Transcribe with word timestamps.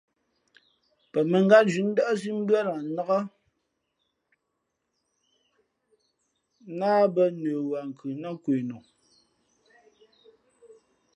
Pαmᾱngátnzhʉ̌ʼ 1.11 1.87
ndάʼsí 1.91 2.29
mbʉ́ά 2.39 2.61
lah 2.67 2.79
nnák 2.87 3.09
nāh 6.77 7.03
mbᾱ 7.09 7.23
nəwaankhʉ̌ 7.41 8.09
nά 8.21 8.29
kwe 8.43 8.55
nu. 8.69 8.77